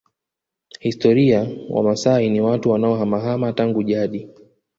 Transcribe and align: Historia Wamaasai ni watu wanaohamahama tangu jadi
Historia 0.79 1.47
Wamaasai 1.69 2.29
ni 2.29 2.41
watu 2.41 2.69
wanaohamahama 2.69 3.53
tangu 3.53 3.83
jadi 3.83 4.29